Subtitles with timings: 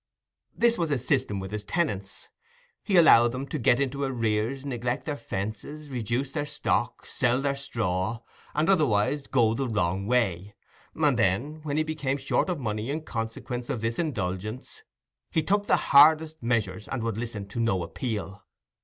[0.55, 2.27] This was his system with his tenants:
[2.83, 7.53] he allowed them to get into arrears, neglect their fences, reduce their stock, sell their
[7.53, 8.17] straw,
[8.55, 13.69] and otherwise go the wrong way,—and then, when he became short of money in consequence
[13.69, 14.81] of this indulgence,
[15.29, 18.41] he took the hardest measures and would listen to no appeal.